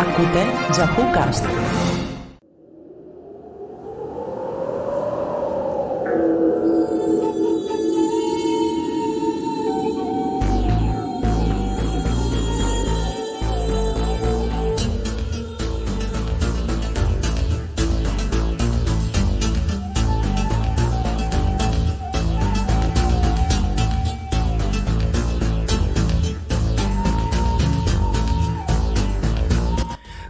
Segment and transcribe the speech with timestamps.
[0.00, 1.44] Ακούτε Τζαχούκαστ.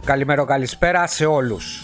[0.09, 1.83] Καλημέρα, καλησπέρα σε όλους.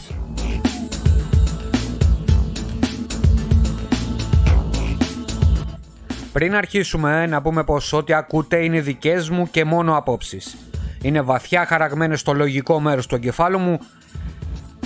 [6.33, 10.57] Πριν αρχίσουμε να πούμε πως ό,τι ακούτε είναι δικές μου και μόνο απόψεις.
[11.01, 13.79] Είναι βαθιά χαραγμένες στο λογικό μέρος του εγκεφάλου μου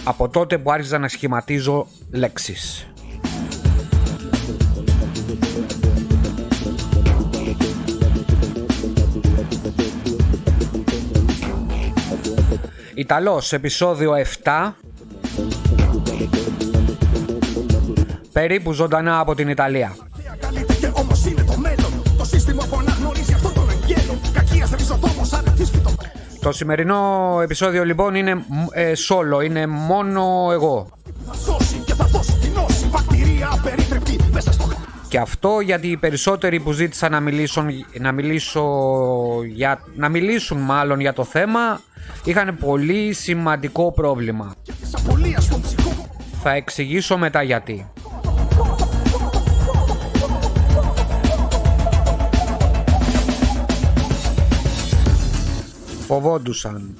[0.04, 2.88] από τότε που άρχιζα να σχηματίζω λέξεις.
[13.00, 14.74] Ιταλός, επεισόδιο 7
[18.32, 19.96] Περίπου ζωντανά από την Ιταλία.
[26.42, 30.88] Το σημερινό επεισόδιο λοιπόν είναι ε, solo, είναι μόνο εγώ.
[35.08, 38.64] Και αυτό γιατί οι περισσότεροι που ζήτησαν να, μιλήσουν, να, μιλήσω
[39.46, 41.82] για, να μιλήσουν μάλλον για το θέμα
[42.24, 44.56] είχαν πολύ σημαντικό πρόβλημα.
[46.42, 47.88] Θα εξηγήσω μετά γιατί.
[56.08, 56.98] Φοβόντουσαν.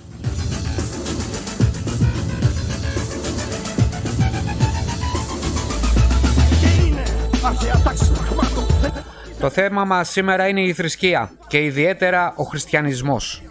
[9.40, 13.42] Το θέμα μας σήμερα είναι η θρησκεία και ιδιαίτερα ο χριστιανισμός.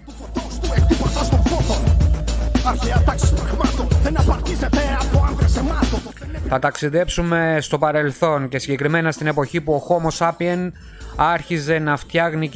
[6.48, 10.70] Θα ταξιδέψουμε στο παρελθόν και συγκεκριμένα στην εποχή που ο Homo sapien
[11.16, 12.50] άρχιζε να φτιάχνει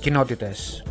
[0.00, 0.82] κοινότητες.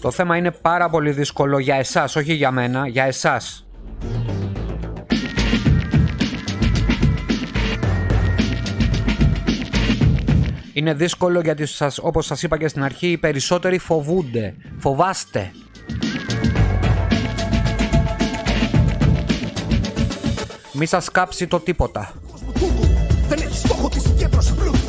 [0.00, 3.66] Το θέμα είναι πάρα πολύ δύσκολο για εσάς, όχι για μένα, για εσάς.
[10.76, 15.50] Είναι δύσκολο γιατί σας, όπως σας είπα και στην αρχή οι περισσότεροι φοβούνται, φοβάστε.
[20.72, 22.12] Μη σας κάψει το τίποτα.
[23.28, 24.85] Δεν έχει στόχο τη συγκέντρωση πλούτου.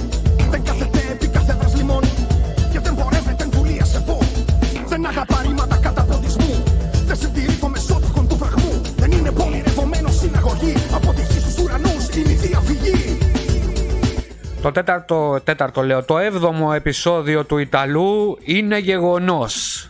[14.68, 19.88] Το τέταρτο, τέταρτο λέω, το έβδομο επεισόδιο του Ιταλού είναι γεγονός.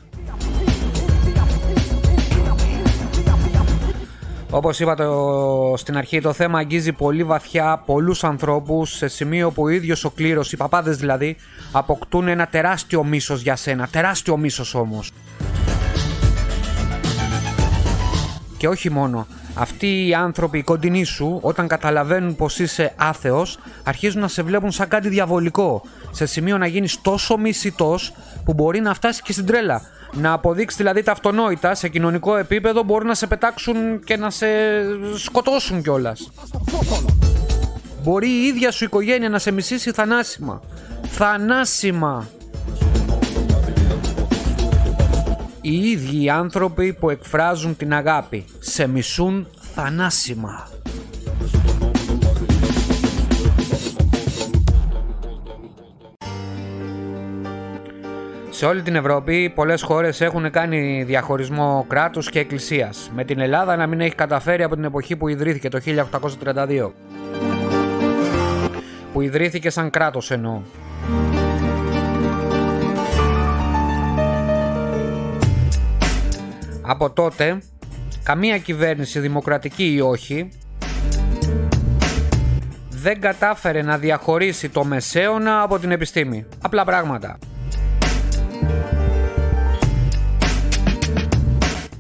[4.50, 9.64] Όπως είπα το, στην αρχή το θέμα αγγίζει πολύ βαθιά πολλούς ανθρώπους σε σημείο που
[9.64, 11.36] ο ίδιος ο κλήρος, οι παπάδες δηλαδή,
[11.72, 15.12] αποκτούν ένα τεράστιο μίσος για σένα, τεράστιο μίσος όμως.
[18.58, 24.22] Και όχι μόνο, αυτοί οι άνθρωποι, οι κοντινοί σου, όταν καταλαβαίνουν πως είσαι άθεος, αρχίζουν
[24.22, 25.82] να σε βλέπουν σαν κάτι διαβολικό.
[26.12, 28.14] Σε σημείο να γίνεις τόσο μισητός
[28.46, 29.82] που μπορεί να φτάσεις και στην τρέλα.
[30.14, 34.48] Να αποδείξεις δηλαδή τα αυτονόητα σε κοινωνικό επίπεδο μπορούν να σε πετάξουν και να σε
[35.18, 36.32] σκοτώσουν κιόλας.
[38.04, 40.62] Μπορεί η ίδια σου οικογένεια να σε μισήσει θανάσιμα.
[41.04, 42.28] Θανάσιμα.
[45.70, 48.46] Οι ίδιοι οι άνθρωποι που εκφράζουν την αγάπη.
[48.60, 50.68] Σε μισούν θανάσιμα.
[58.50, 63.76] Σε όλη την Ευρώπη πολλές χώρες έχουν κάνει διαχωρισμό κράτους και εκκλησίας με την Ελλάδα
[63.76, 66.92] να μην έχει καταφέρει από την εποχή που ιδρύθηκε το 1832
[69.14, 70.62] που ιδρύθηκε σαν κράτος εννοώ
[76.90, 77.62] Από τότε,
[78.24, 80.50] καμία κυβέρνηση δημοκρατική ή όχι,
[82.90, 86.46] δεν κατάφερε να διαχωρίσει το μεσαίωνα από την επιστήμη.
[86.62, 87.40] Απλά πράγματα.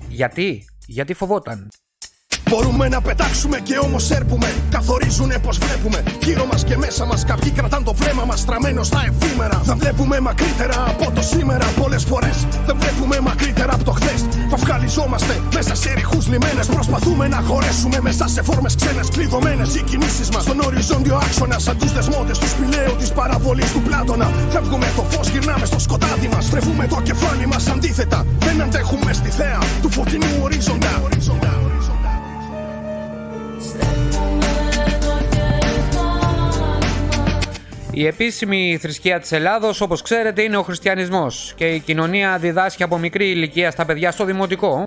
[0.07, 1.67] Γιατί; Γιατί φοβόταν;
[2.49, 4.53] Μπορούμε να πετάξουμε και όμως έρπουμε.
[4.69, 6.03] Καθορίζουνε πως βλέπουμε.
[6.23, 9.61] Γύρω μας και μέσα μας κάποιοι κρατάν το βλέμμα μας στραμμένο στα εφήμερα.
[9.63, 11.65] Δεν βλέπουμε μακρύτερα από το σήμερα.
[11.81, 14.25] Πολλές φορές δεν βλέπουμε μακρύτερα από το χθες.
[14.49, 16.65] Παυκαλιζόμαστε μέσα σε ρηχούς λιμένες.
[16.65, 19.07] Προσπαθούμε να χωρέσουμε μέσα σε φόρμες ξένες.
[19.09, 21.59] Κλειδωμένες οι κινήσεις μας στον οριζόντιο άξονα.
[21.59, 24.31] Σαν τους δεσμότες του σπηλαίου της παραβολής του Πλάτωνα.
[24.49, 26.45] Φεύγουμε το φως, γυρνάμε στο σκοτάδι μας.
[26.45, 28.25] Στρέφουμε το κεφάλι μας αντίθετα.
[28.39, 31.01] Δεν αντέχουμε στη θέα του φωτεινού ορίζοντα.
[37.97, 42.97] Η επίσημη θρησκεία της Ελλάδος, όπως ξέρετε, είναι ο χριστιανισμός και η κοινωνία διδάσκει από
[42.97, 44.83] μικρή ηλικία στα παιδιά στο δημοτικό.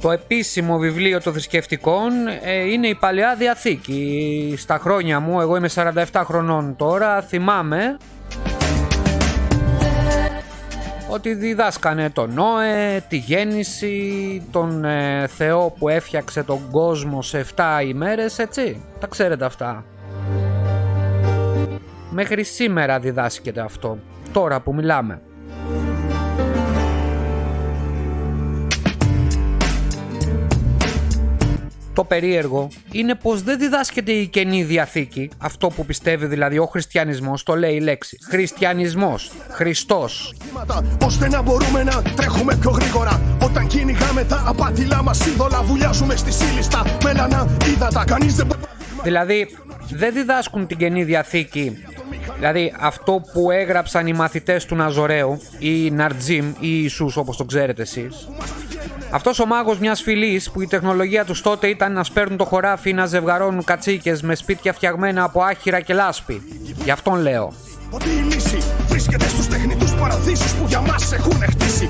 [0.00, 4.54] Το επίσημο βιβλίο των θρησκευτικών ε, είναι η Παλαιά Διαθήκη.
[4.58, 7.96] Στα χρόνια μου, εγώ είμαι 47 χρονών τώρα, θυμάμαι
[11.16, 17.62] ότι διδάσκανε τον Νόε, τη γέννηση, τον ε, Θεό που έφτιαξε τον κόσμο σε 7
[17.86, 18.84] ημέρες, έτσι.
[19.00, 19.84] Τα ξέρετε αυτά.
[22.10, 23.98] Μέχρι σήμερα διδάσκεται αυτό,
[24.32, 25.20] τώρα που μιλάμε.
[31.96, 37.42] Το περίεργο είναι πως δεν διδάσκεται η Καινή Διαθήκη, αυτό που πιστεύει δηλαδή ο χριστιανισμός,
[37.42, 38.18] το λέει η λέξη.
[38.22, 40.34] Χριστιανισμός, Χριστός.
[41.04, 43.20] Ώστε να μπορούμε να τρέχουμε πιο γρήγορα.
[43.42, 46.84] Όταν κυνηγάμε τα απάτηλά μας είδωλα, βουλιάζουμε στη σύλλιστα.
[47.04, 48.48] Μέλανα, ύδατα, κανείς δεν
[49.02, 49.56] Δηλαδή
[49.90, 51.84] δεν διδάσκουν την Καινή Διαθήκη
[52.36, 57.82] Δηλαδή αυτό που έγραψαν οι μαθητές του Ναζωραίου ή Ναρτζίμ ή Ιησούς όπως το ξέρετε
[57.82, 58.28] εσείς
[59.16, 62.90] αυτός ο μάγος μιας φυλής που η τεχνολογία τους τότε ήταν να σπέρνουν το χωράφι
[62.90, 66.42] ή να ζευγαρώνουν κατσίκες με σπίτια φτιαγμένα από άχυρα και λάσπη.
[66.84, 67.52] Γι' αυτόν λέω.
[67.90, 68.58] Ότι η λύση
[68.88, 71.88] βρίσκεται στους τεχνητούς παραδείσους που για μας έχουν χτίσει.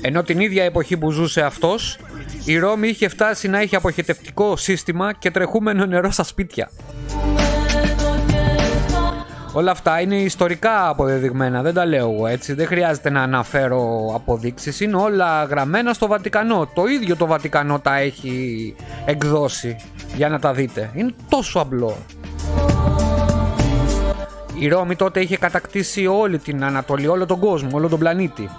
[0.00, 1.98] Ενώ την ίδια εποχή που ζούσε αυτός,
[2.44, 6.70] η Ρώμη είχε φτάσει να έχει αποχετευτικό σύστημα και τρεχούμενο νερό στα σπίτια.
[9.56, 14.80] Όλα αυτά είναι ιστορικά αποδεδειγμένα, δεν τα λέω εγώ έτσι, δεν χρειάζεται να αναφέρω αποδείξεις,
[14.80, 16.70] είναι όλα γραμμένα στο Βατικανό.
[16.74, 18.74] Το ίδιο το Βατικανό τα έχει
[19.04, 19.76] εκδώσει
[20.16, 20.90] για να τα δείτε.
[20.94, 21.96] Είναι τόσο απλό.
[24.58, 28.50] Η Ρώμη τότε είχε κατακτήσει όλη την Ανατολή, όλο τον κόσμο, όλο τον πλανήτη.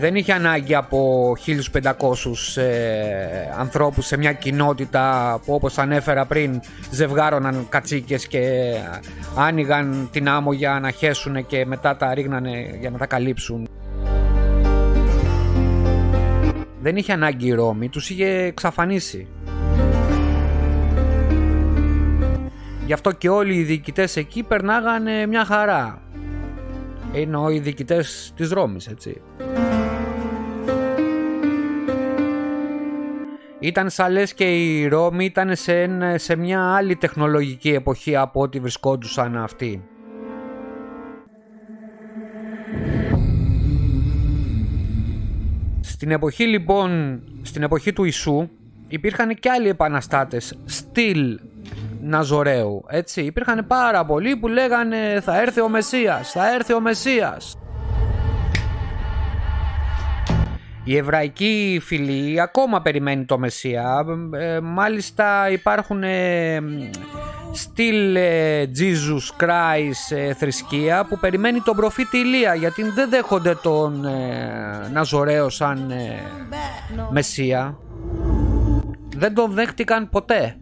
[0.00, 1.32] Δεν είχε ανάγκη από
[1.72, 3.02] 1500 ε,
[3.58, 6.60] ανθρώπους σε μια κοινότητα που όπως ανέφερα πριν
[6.90, 8.74] ζευγάρωναν κατσίκες και
[9.36, 13.68] άνοιγαν την άμμο για να χέσουν και μετά τα ρίγνανε για να τα καλύψουν.
[16.80, 19.28] Δεν είχε ανάγκη η Ρώμη, τους είχε εξαφανίσει.
[22.86, 26.02] Γι' αυτό και όλοι οι διοικητές εκεί περνάγανε μια χαρά.
[27.12, 29.20] Εννοώ οι διοικητές της Ρώμης, έτσι.
[33.60, 35.88] Ήταν σαν λες και η Ρώμη ήταν σε,
[36.18, 39.82] σε μια άλλη τεχνολογική εποχή από ό,τι βρισκόντουσαν αυτοί.
[45.80, 48.48] Στην εποχή λοιπόν, στην εποχή του Ιησού
[48.88, 51.38] υπήρχαν και άλλοι επαναστάτες στυλ
[52.02, 53.20] Ναζωραίου, έτσι.
[53.22, 57.58] Υπήρχαν πάρα πολλοί που λέγανε θα έρθει ο Μεσσίας, θα έρθει ο Μεσσίας.
[60.88, 64.04] Η εβραϊκή φυλή ακόμα περιμένει το Μεσσία.
[64.32, 66.60] Ε, μάλιστα υπάρχουν ε,
[67.52, 74.04] στυλ ε, Jesus Christ ε, θρησκεία που περιμένει τον προφήτη Ηλία γιατί δεν δέχονται τον
[74.04, 75.92] ε, Ναζωραίο σαν
[77.10, 77.78] Μεσσία.
[79.16, 80.56] Δεν τον δέχτηκαν ποτέ.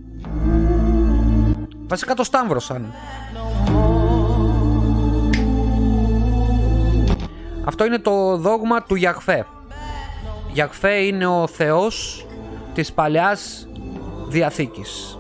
[1.87, 2.93] Βασικά το στάμβρωσαν.
[7.65, 9.47] Αυτό είναι το δόγμα του Γιαχφέ.
[10.57, 12.27] Γιαχφέ είναι ο θεός
[12.75, 13.69] της Παλαιάς
[14.29, 15.19] Διαθήκης.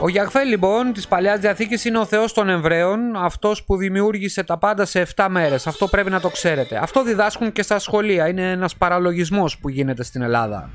[0.00, 4.58] Ο Γιαχφέ λοιπόν της Παλαιάς Διαθήκης είναι ο θεός των Εβραίων, αυτός που δημιούργησε τα
[4.58, 5.66] πάντα σε 7 μέρες.
[5.66, 6.76] Αυτό πρέπει να το ξέρετε.
[6.76, 8.28] Αυτό διδάσκουν και στα σχολεία.
[8.28, 10.70] Είναι ένας παραλογισμός που γίνεται στην Ελλάδα.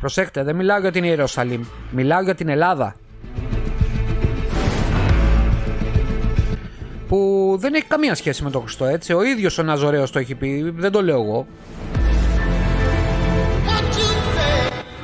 [0.00, 1.62] Προσέξτε, δεν μιλάω για την Ιερουσαλήμ.
[1.90, 2.96] Μιλάω για την Ελλάδα.
[7.08, 9.12] Που δεν έχει καμία σχέση με τον Χριστό έτσι.
[9.12, 11.46] Ο ίδιος ο Ναζωραίος το έχει πει, δεν το λέω εγώ.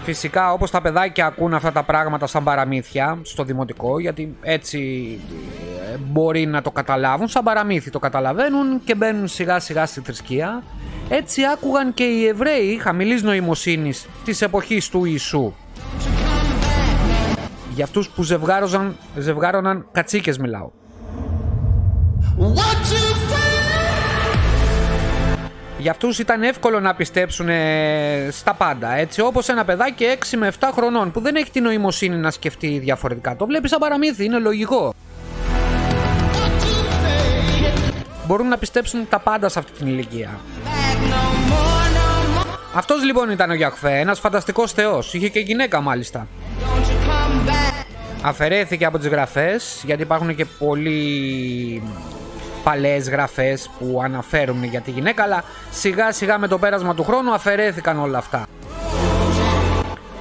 [0.03, 4.79] Φυσικά όπως τα παιδάκια ακούν αυτά τα πράγματα σαν παραμύθια στο δημοτικό γιατί έτσι
[5.93, 10.63] ε, μπορεί να το καταλάβουν σαν παραμύθι το καταλαβαίνουν και μπαίνουν σιγά σιγά στη θρησκεία
[11.09, 15.53] Έτσι άκουγαν και οι Εβραίοι χαμηλής νοημοσύνης της εποχής του Ιησού.
[17.75, 20.71] Για αυτούς που ζευγάρωναν, ζευγάρωναν κατσίκες μιλάω.
[25.79, 30.53] Για αυτούς ήταν εύκολο να πιστέψουν ε, στα πάντα, έτσι όπως ένα παιδάκι 6 με
[30.61, 33.37] 7 χρονών που δεν έχει την νοημοσύνη να σκεφτεί διαφορετικά.
[33.37, 34.95] Το βλέπεις σαν παραμύθι, είναι λογικό.
[38.27, 40.41] Μπορούν να πιστέψουν τα πάντα σε αυτή την ηλικία.
[42.75, 46.27] Αυτός λοιπόν ήταν ο Γιαχφέ, ένας φανταστικός θεός, είχε και γυναίκα μάλιστα.
[48.23, 51.83] Αφαιρέθηκε από τις γραφές, γιατί υπάρχουν και πολλοί
[52.65, 57.35] παλαιές γραφές που αναφέρουν για τη γυναίκα, αλλά σιγά σιγά με το πέρασμα του χρόνου
[57.35, 58.47] αφαιρέθηκαν όλα αυτά.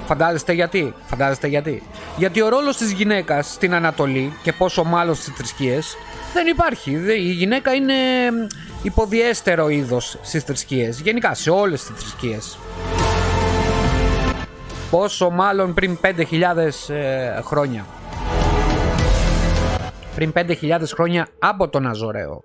[0.06, 1.84] Φαντάζεστε γιατί, φαντάζεστε γιατί.
[2.18, 5.98] Γιατί ο ρόλος της γυναίκας στην Ανατολή και πόσο μάλλον στις θρησκείες
[6.34, 6.92] δεν υπάρχει.
[7.08, 7.94] Η γυναίκα είναι
[8.82, 12.58] υποδιέστερο είδος στις θρησκείες, γενικά σε όλες τις θρησκείες.
[14.92, 17.86] Πόσο μάλλον πριν 5.000 ε, χρόνια.
[20.15, 22.43] Πριν 5.000 χρόνια από τον Αζωραίο.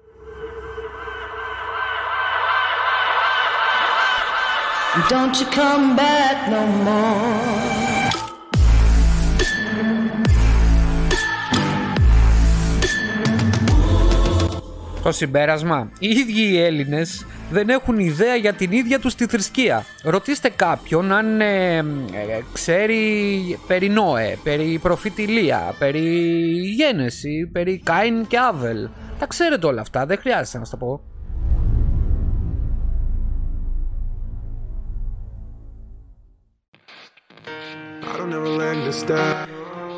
[5.11, 7.79] Don't you come back no more.
[15.03, 19.85] Το συμπέρασμα, οι ίδιοι οι Έλληνες δεν έχουν ιδέα για την ίδια τους τη θρησκεία.
[20.03, 21.83] Ρωτήστε κάποιον αν ε, ε,
[22.53, 26.09] ξέρει περί Νόε, περί προφητηλία, περί
[26.77, 28.89] γένεση, περί Κάιν και Άβελ.
[29.19, 31.01] Τα ξέρετε όλα αυτά, δεν χρειάζεται να σας τα πω.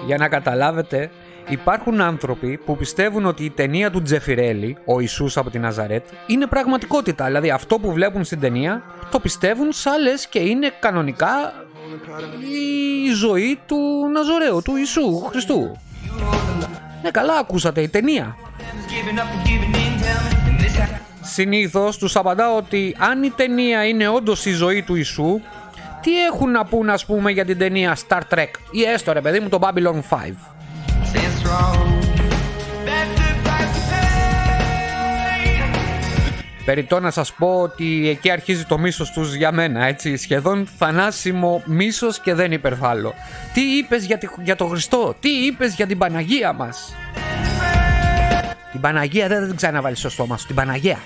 [0.07, 1.11] Για να καταλάβετε,
[1.49, 6.47] υπάρχουν άνθρωποι που πιστεύουν ότι η ταινία του Τζεφιρέλη, ο Ιησούς από τη Ναζαρέτ, είναι
[6.47, 7.25] πραγματικότητα.
[7.25, 11.53] Δηλαδή αυτό που βλέπουν στην ταινία το πιστεύουν σαν λες και είναι κανονικά
[13.07, 13.77] η ζωή του
[14.13, 15.77] Ναζωρέου, του Ιησού Χριστού.
[17.03, 18.37] Ναι καλά ακούσατε, η ταινία.
[21.23, 25.41] Συνήθως τους απαντάω ότι αν η ταινία είναι όντως η ζωή του Ιησού,
[26.01, 29.41] τι έχουν να πούν ας πούμε για την ταινία Star Trek; Ή έστω ρε παιδί
[29.41, 30.33] μου το Babylon 5.
[36.65, 41.63] Περιτώ να σας πω ότι εκεί αρχίζει το μίσος τους για μένα, έτσι, σχεδόν θανάσιμο
[41.67, 43.15] μίσος και δεν υπερβάλλω.
[43.55, 46.95] Τι είπες για, για το Χριστό, τι είπες για την Παναγία μας;
[48.71, 50.99] Την Παναγία δεν, δεν ξαναβάλεις στο στόμα σου, την Παναγία.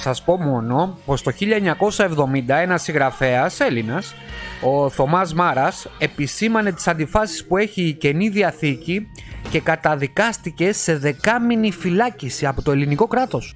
[0.00, 4.14] Θα σας πω μόνο πως το 1970 ένας συγγραφέας Έλληνας,
[4.62, 9.10] ο Θωμάς Μάρας, επισήμανε τις αντιφάσεις που έχει η Καινή Διαθήκη
[9.50, 13.54] και καταδικάστηκε σε δεκάμινη φυλάκιση από το ελληνικό κράτος.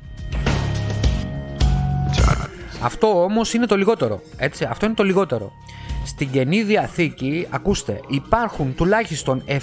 [2.82, 5.52] Αυτό όμως είναι το λιγότερο, έτσι, αυτό είναι το λιγότερο.
[6.04, 9.58] Στην Καινή Διαθήκη, ακούστε, υπάρχουν τουλάχιστον 7.000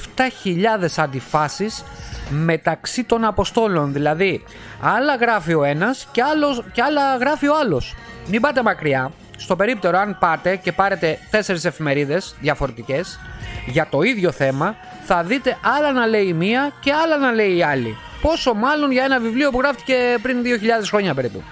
[0.96, 1.84] αντιφάσεις
[2.30, 3.94] μεταξύ των Αποστόλων.
[3.94, 4.44] Δηλαδή,
[4.82, 7.96] άλλα γράφει ο ένας και, άλλος, και άλλα γράφει ο άλλος.
[8.28, 9.12] Μην πάτε μακριά.
[9.38, 13.20] Στο περίπτερο, αν πάτε και πάρετε τέσσερις εφημερίδες διαφορετικές
[13.66, 17.56] για το ίδιο θέμα, θα δείτε άλλα να λέει η μία και άλλα να λέει
[17.56, 17.98] η άλλη.
[18.22, 20.48] Πόσο μάλλον για ένα βιβλίο που γράφτηκε πριν 2.000
[20.90, 21.44] χρόνια περίπου.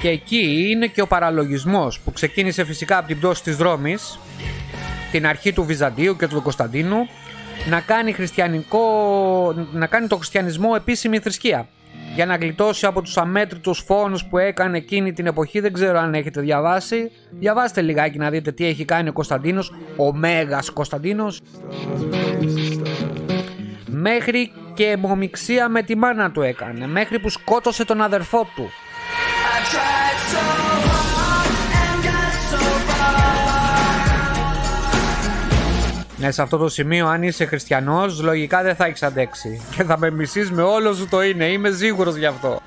[0.00, 4.18] Και εκεί είναι και ο παραλογισμός που ξεκίνησε φυσικά από την πτώση της Ρώμης,
[5.10, 6.96] την αρχή του Βυζαντίου και του Κωνσταντίνου,
[7.68, 8.80] να κάνει, χριστιανικό,
[9.72, 11.68] να κάνει το χριστιανισμό επίσημη θρησκεία.
[12.14, 16.14] Για να γλιτώσει από τους αμέτρητους φόνους που έκανε εκείνη την εποχή, δεν ξέρω αν
[16.14, 17.10] έχετε διαβάσει.
[17.30, 21.40] Διαβάστε λιγάκι να δείτε τι έχει κάνει ο Κωνσταντίνος, ο Μέγας Κωνσταντίνος.
[23.86, 28.70] Μέχρι και αιμομιξία με τη μάνα του έκανε, μέχρι που σκότωσε τον αδερφό του.
[36.20, 39.62] Ναι, σε αυτό το σημείο, αν είσαι χριστιανός, λογικά δεν θα έχεις αντέξει.
[39.76, 42.60] Και θα με μισείς με όλο σου το είναι, είμαι σίγουρος γι' αυτό.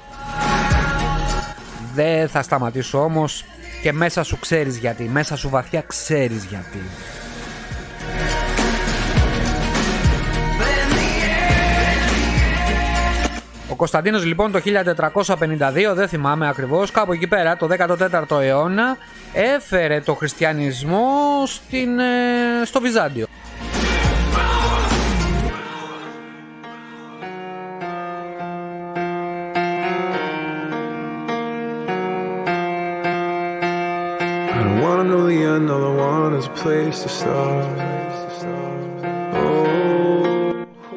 [1.94, 3.46] Δεν θα σταματήσω όμως
[3.82, 6.82] και μέσα σου ξέρεις γιατί, μέσα σου βαθιά ξέρεις γιατί.
[13.70, 14.60] Ο Κωνσταντίνος λοιπόν το
[15.26, 17.70] 1452, δεν θυμάμαι ακριβώς, κάπου εκεί πέρα, το
[18.10, 18.98] 14ο αιώνα,
[19.34, 21.08] έφερε το χριστιανισμό
[21.46, 23.26] στην, ε, στο Βυζάντιο.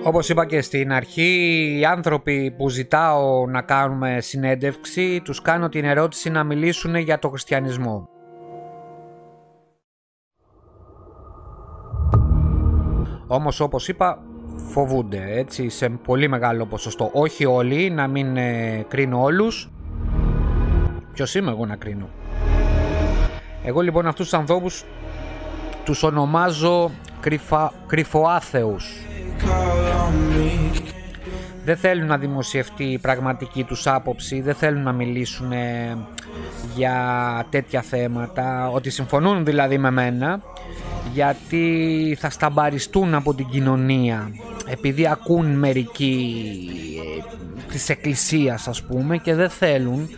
[0.06, 5.84] Όπως είπα και στην αρχή, οι άνθρωποι που ζητάω να κάνουμε συνέντευξη, τους κάνω την
[5.84, 8.08] ερώτηση να μιλήσουν για το χριστιανισμό.
[13.26, 14.22] Όμως όπως είπα
[14.68, 17.10] φοβούνται έτσι σε πολύ μεγάλο ποσοστό.
[17.12, 19.70] Όχι όλοι, να μην ε, κρίνω όλους.
[21.12, 22.08] Ποιος είμαι εγώ να κρίνω;
[23.64, 24.84] Εγώ λοιπόν αυτούς τους ανθρώπους
[25.84, 29.06] τους ονομάζω κρυφα, κρυφοάθεους.
[31.64, 35.96] Δεν θέλουν να δημοσιευτεί η πραγματική τους άποψη, δεν θέλουν να μιλήσουν ε,
[36.74, 40.40] για τέτοια θέματα, ότι συμφωνούν δηλαδή με μένα,
[41.16, 44.30] γιατί θα σταμπαριστούν από την κοινωνία
[44.66, 46.44] επειδή ακούν μερικοί
[47.18, 50.08] ε, της εκκλησίας ας πούμε και δεν θέλουν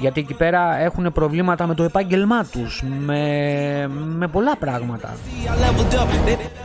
[0.00, 5.16] γιατί εκεί πέρα έχουν προβλήματα με το επάγγελμά τους με, με πολλά πράγματα.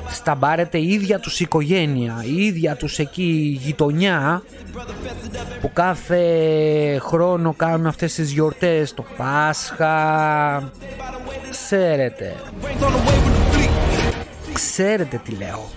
[0.09, 4.41] Σταμπάρεται η ίδια τους οικογένεια η ίδια τους εκεί γειτονιά
[5.61, 6.21] που κάθε
[7.01, 10.71] χρόνο κάνουν αυτές τις γιορτές το Πάσχα.
[11.49, 12.35] Ξέρετε
[14.53, 15.69] Ξέρετε τι λέω.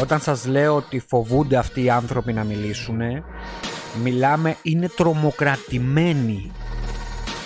[0.00, 3.00] Όταν σας λέω ότι φοβούνται αυτοί οι άνθρωποι να μιλήσουν.
[4.02, 6.52] Μιλάμε είναι τρομοκρατημένοι.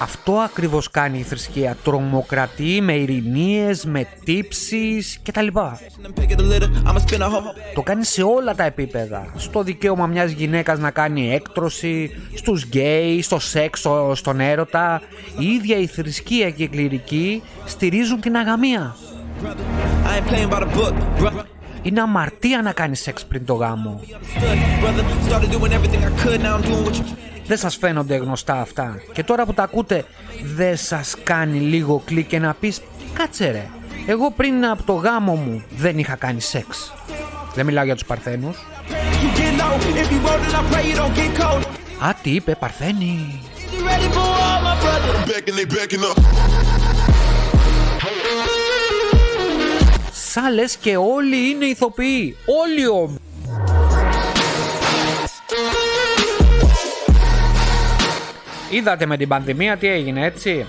[0.02, 1.76] Αυτό ακριβώς κάνει η θρησκεία.
[1.84, 5.46] Τρομοκρατεί με ειρηνίες, με τύψεις κτλ.
[5.54, 7.54] Pick it a little, I'ma spin a whole.
[7.74, 9.32] Το κάνει σε όλα τα επίπεδα.
[9.36, 15.02] Στο δικαίωμα μιας γυναίκας να κάνει έκτρωση, στους γκέι, στο σεξ, στο- στον έρωτα.
[15.38, 18.96] Η ίδια η θρησκεία και η κληρική στηρίζουν την αγαμία.
[19.42, 21.44] I ain't playing by the book, brother.
[21.82, 24.00] Είναι αμαρτία να κάνεις σεξ πριν το γάμο.
[27.56, 27.80] Stood, brother.
[27.80, 28.16] Started doing everything I could, now I'm doing what you.
[28.16, 29.02] Δεν σας φαίνονται γνωστά αυτά.
[29.12, 30.04] Και τώρα που τα ακούτε,
[30.54, 32.80] δεν σας κάνει λίγο κλικ και να πεις
[33.12, 33.66] «Κάτσε ρε,
[34.06, 36.92] εγώ πριν από το γάμο μου δεν είχα κάνει σεξ».
[37.54, 38.56] Δεν μιλάω για τους παρθένους.
[38.56, 39.74] You get low.
[40.00, 41.64] If you rollin', I pray you don't get cold.
[42.08, 43.40] Α, τι είπε, παρθένη.
[43.56, 45.12] Is you ready for war, my brother?
[45.26, 46.22] Backing, they backing up.
[50.12, 52.36] Σαν λες και όλοι είναι ηθοποιοί.
[52.62, 53.19] Όλοι όμως.
[58.70, 60.66] Είδατε με την πανδημία τι έγινε έτσι;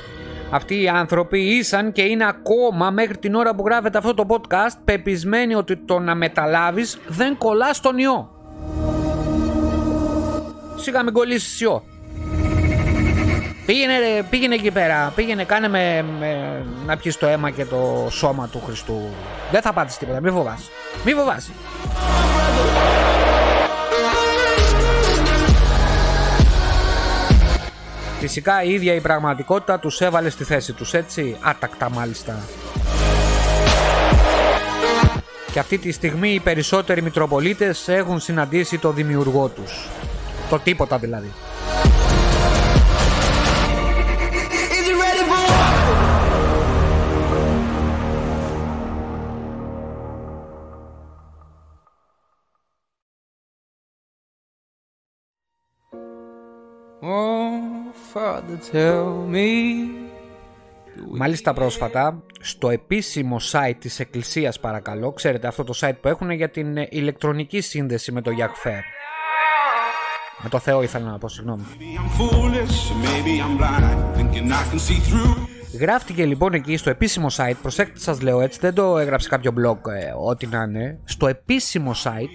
[0.49, 4.77] Αυτοί οι άνθρωποι ήσαν και είναι ακόμα μέχρι την ώρα που γράφεται αυτό το podcast
[4.85, 8.29] πεπισμένοι ότι το να μεταλάβεις δεν κολλάς στον ιό.
[10.75, 11.83] Σιγά μην κολλήσεις ιό.
[13.65, 15.11] Πήγαινε, ρε, πήγαινε εκεί πέρα.
[15.15, 19.01] Πήγαινε, κάνε με, με- να πιεις το αίμα και το σώμα του Χριστού.
[19.51, 20.69] Δεν θα πάθεις τίποτα, μη φοβάσαι.
[21.05, 21.51] Μη φοβάσαι.
[28.21, 32.39] Φυσικά η ίδια η πραγματικότητα τους έβαλε στη θέση τους, έτσι, άτακτα μάλιστα.
[35.51, 39.87] Και αυτή τη στιγμή οι περισσότεροι Μητροπολίτες έχουν συναντήσει το δημιουργό τους.
[40.49, 41.31] Το τίποτα δηλαδή.
[61.11, 66.49] Μάλιστα πρόσφατα, στο επίσημο site της Εκκλησίας παρακαλώ, ξέρετε αυτό το site που έχουν για
[66.49, 68.81] την ε, ηλεκτρονική σύνδεση με το Yahweh.
[70.43, 71.63] Με το Θεό ήθελα να πω, συγγνώμη.
[75.73, 76.25] I'm foolish, maybe I'm blind, thinking I can see through.
[76.25, 79.91] Γράφτηκε λοιπόν εκεί στο επίσημο site, προσέξτε σας λέω έτσι, δεν το έγραψε κάποιο blog,
[79.91, 80.99] ε, ό,τι να είναι.
[81.03, 82.29] Στο επίσημο site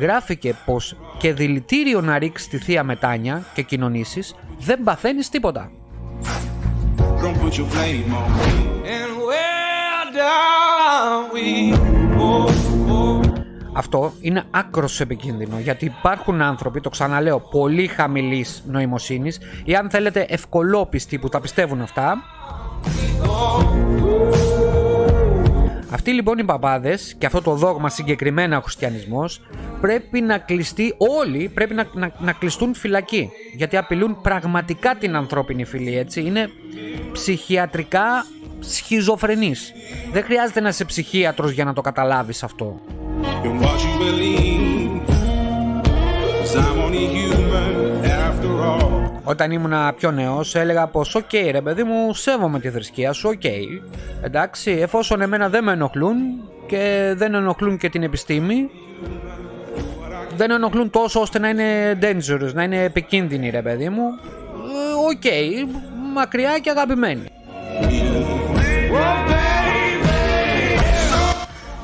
[0.00, 5.70] γράφηκε πως και δηλητήριο να ρίξει τη Θεία Μετάνια και κοινωνήσεις δεν παθαίνεις τίποτα.
[6.96, 8.52] Don't put your blame on me.
[8.96, 11.74] And where down we
[12.18, 12.48] oh,
[12.90, 13.42] oh.
[13.74, 20.26] Αυτό είναι άκρος επικίνδυνο γιατί υπάρχουν άνθρωποι, το ξαναλέω, πολύ χαμηλής νοημοσύνης ή αν θέλετε
[20.28, 22.22] ευκολόπιστοι που τα πιστεύουν αυτά.
[25.90, 29.40] Αυτοί λοιπόν οι παπάδες και αυτό το δόγμα συγκεκριμένα ο χριστιανισμός
[29.80, 35.64] πρέπει να κλειστεί όλοι, πρέπει να, να, να κλειστούν φυλακή γιατί απειλούν πραγματικά την ανθρώπινη
[35.64, 36.50] φυλή έτσι, είναι
[37.12, 38.26] ψυχιατρικά
[38.60, 39.72] σχιζοφρενείς.
[40.12, 42.80] Δεν χρειάζεται να είσαι ψυχίατρος για να το καταλάβεις αυτό.
[43.44, 44.61] In what you
[49.24, 53.44] όταν ήμουν πιο νέος έλεγα πως οκ ρε παιδί μου σέβομαι τη θρησκεία σου, οκ
[54.22, 56.16] εντάξει εφόσον εμένα δεν με ενοχλούν
[56.66, 58.70] και δεν ενοχλούν και την επιστήμη
[60.36, 65.24] δεν ενοχλούν τόσο ώστε να είναι dangerous, να είναι επικίνδυνοι ρε παιδί μου ε, οκ,
[66.14, 67.24] μακριά και αγαπημένοι
[67.80, 69.41] η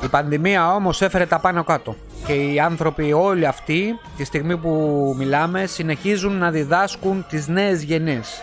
[0.09, 1.95] πανδημία όμως έφερε τα πάνω κάτω
[2.25, 8.41] και οι άνθρωποι όλοι αυτοί τη στιγμή που μιλάμε συνεχίζουν να διδάσκουν τις νέες γενεές.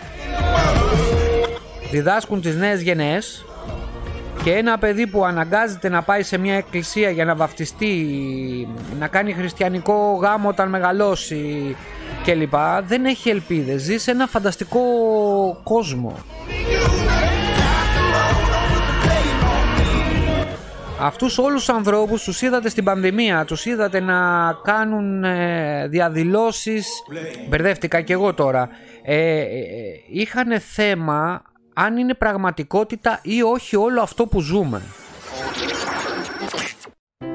[1.90, 3.44] Διδάσκουν τις νέες γενεές
[4.44, 7.94] και ένα παιδί που αναγκάζεται να πάει σε μια εκκλησία για να βαφτιστεί,
[8.98, 11.76] να κάνει χριστιανικό γάμο όταν μεγαλώσει
[12.24, 12.55] κλπ.
[12.87, 14.81] Δεν έχει ελπίδες, ζει σε ένα φανταστικό
[15.62, 16.16] κόσμο.
[21.00, 26.87] Αυτούς όλους τους ανθρώπους τους είδατε στην πανδημία, τους είδατε να κάνουν ε, διαδηλώσεις,
[27.48, 28.68] μπερδεύτηκα και εγώ τώρα,
[29.02, 29.46] ε, ε,
[30.11, 31.42] είχαν θέμα
[31.74, 34.82] αν είναι πραγματικότητα ή όχι όλο αυτό που ζούμε.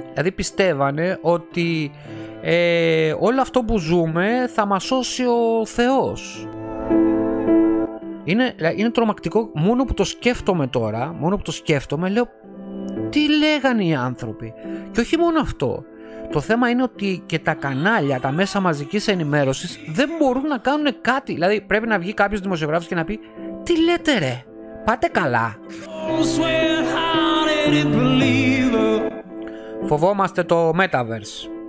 [0.10, 1.92] Δηλαδή πιστεύανε ότι
[2.42, 6.48] ε, όλο αυτό που ζούμε θα μας σώσει ο Θεός.
[8.24, 12.28] Είναι, είναι τρομακτικό, μόνο που το σκέφτομαι τώρα, μόνο που το σκέφτομαι λέω
[13.12, 14.54] τι λέγανε οι άνθρωποι.
[14.92, 15.84] Και όχι μόνο αυτό.
[16.32, 21.02] Το θέμα είναι ότι και τα κανάλια, τα μέσα μαζικής ενημέρωσης δεν μπορούν να κάνουν
[21.02, 21.34] κάτι.
[21.34, 23.20] Δηλαδή πρέπει να βγει κάποιος δημοσιογράφος και να πει
[23.64, 24.44] τι λέτε ρε,
[24.86, 25.56] πάτε καλά.
[29.88, 31.61] Φοβόμαστε το Metaverse.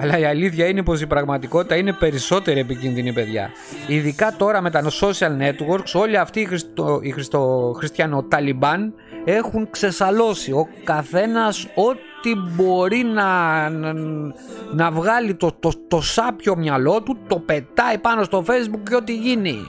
[0.00, 3.50] Αλλά η αλήθεια είναι πως η πραγματικότητα είναι περισσότερη επικίνδυνη παιδιά.
[3.86, 10.52] Ειδικά τώρα με τα social networks όλοι αυτοί οι, χριστο, οι χριστο, χριστιανο-ταλιμπάν έχουν ξεσαλώσει.
[10.52, 13.92] Ο καθένας ό,τι μπορεί να, να,
[14.74, 19.14] να βγάλει το, το, το σάπιο μυαλό του το πετάει πάνω στο facebook και ό,τι
[19.14, 19.66] γίνει.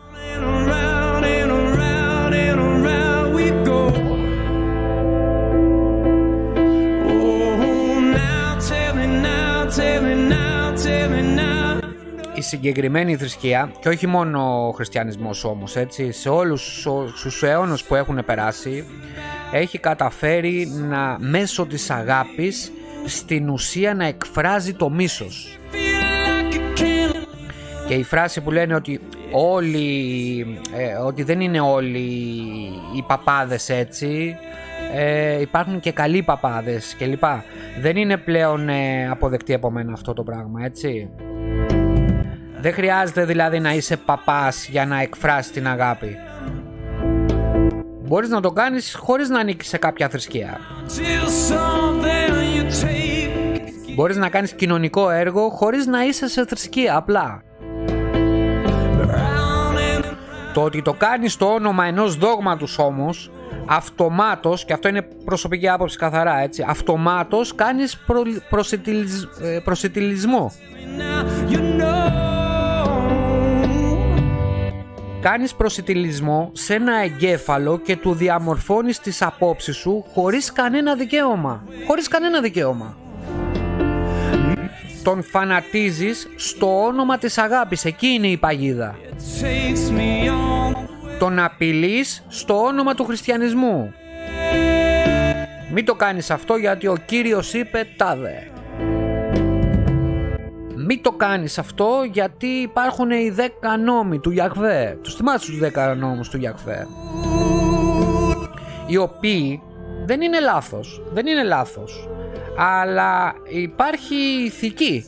[12.53, 16.87] Συγκεκριμένη θρησκεία και όχι μόνο ο χριστιανισμός όμως έτσι σε όλους
[17.21, 18.85] τους αιώνες που έχουν περάσει
[19.51, 22.71] έχει καταφέρει να μέσω της αγάπης
[23.05, 25.57] στην ουσία να εκφράζει το μίσος.
[27.87, 28.99] Και η φράση που λένε ότι
[29.31, 29.87] όλοι
[30.77, 31.99] ε, ότι δεν είναι όλοι
[32.95, 34.35] οι παπάδες έτσι
[34.95, 37.23] ε, υπάρχουν και καλοί παπάδες κλπ.
[37.81, 41.09] Δεν είναι πλέον ε, αποδεκτή από μένα αυτό το πράγμα έτσι
[42.63, 46.17] δεν χρειάζεται δηλαδή να είσαι παπάς για να εκφράσεις την αγάπη.
[48.01, 50.59] Μπορείς να το κάνεις χωρίς να ανήκεις σε κάποια θρησκεία.
[53.95, 57.41] Μπορείς να κάνεις κοινωνικό έργο χωρίς να είσαι σε θρησκεία απλά.
[60.53, 63.31] Το ότι το κάνεις στο όνομα ενός δόγματος όμως
[63.65, 68.21] αυτομάτως, και αυτό είναι προσωπική άποψη καθαρά έτσι, αυτομάτως κάνεις προ,
[69.63, 70.51] προσιτιλισμό.
[75.23, 81.63] Κάνεις προσιτηλισμό σε ένα εγκέφαλο και του διαμορφώνεις τις απόψεις σου χωρίς κανένα δικαίωμα.
[81.87, 82.97] Χωρίς κανένα δικαίωμα.
[85.03, 87.85] Τον φανατίζεις στο όνομα της αγάπης.
[87.85, 88.95] Εκεί είναι η παγίδα.
[91.19, 93.93] Τον απειλείς στο όνομα του χριστιανισμού.
[95.73, 98.52] Μην το κάνεις αυτό γιατί ο Κύριος είπε τάδε.
[100.85, 103.41] Μην το κάνεις αυτό γιατί υπάρχουν οι 10
[103.83, 104.97] νόμοι του Γιαχβέ.
[105.01, 106.87] Τους θυμάσαι τους 10 νόμους του Γιαχβέ.
[108.87, 109.61] Οι οποίοι
[110.05, 111.01] δεν είναι λάθος.
[111.11, 112.09] Δεν είναι λάθος.
[112.57, 114.15] Αλλά υπάρχει
[114.45, 115.05] ηθική.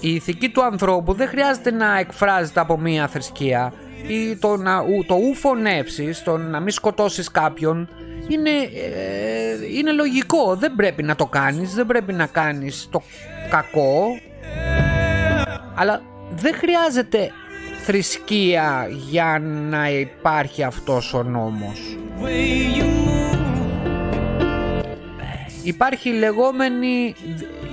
[0.00, 3.72] Η ηθική του ανθρώπου δεν χρειάζεται να εκφράζεται από μία θρησκεία
[4.08, 7.88] ή το να το ου φωνεύσεις, το να μην σκοτώσεις κάποιον
[8.28, 10.56] είναι, ε, είναι λογικό.
[10.56, 13.02] Δεν πρέπει να το κάνεις, δεν πρέπει να κάνεις το
[13.50, 14.06] κακό.
[15.74, 16.02] Αλλά
[16.34, 17.30] δεν χρειάζεται
[17.84, 21.96] θρησκεία για να υπάρχει αυτός ο νόμος.
[25.62, 27.14] Υπάρχει λεγόμενη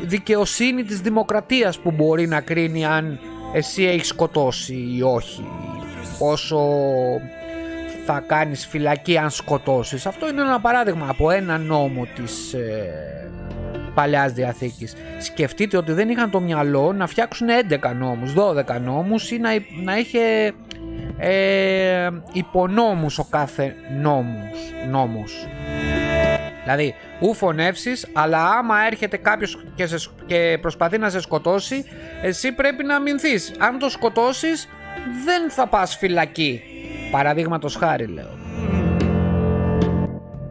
[0.01, 3.19] δικαιοσύνη της δημοκρατίας που μπορεί να κρίνει αν
[3.53, 5.47] εσύ έχεις σκοτώσει ή όχι.
[6.19, 6.59] Πόσο
[8.12, 10.06] θα κάνεις φυλακή αν σκοτώσεις.
[10.06, 13.32] Αυτό είναι ένα παράδειγμα από ένα νόμο της ε,
[13.93, 14.95] Παλαιάς Διαθήκης.
[15.19, 19.50] Σκεφτείτε ότι δεν είχαν το μυαλό να φτιάξουν 11 νόμους, 12 νόμους ή να,
[19.84, 20.54] να είχε
[21.17, 25.48] ε, υπονόμους ο κάθε νόμος, νόμος.
[26.63, 31.86] Δηλαδή, ου φωνεύσεις, αλλά άμα έρχεται κάποιος και, σε σκ- και προσπαθεί να σε σκοτώσει,
[32.22, 33.54] εσύ πρέπει να αμυνθείς.
[33.58, 34.67] Αν το σκοτώσεις,
[35.26, 36.68] δεν θα πας φυλακή.
[37.12, 38.38] Παραδείγματος χάρη λέω.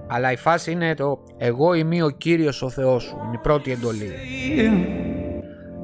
[0.06, 3.16] Αλλά η φάση είναι το «Εγώ είμαι ο Κύριος ο Θεός σου».
[3.26, 4.12] Είναι η πρώτη εντολή.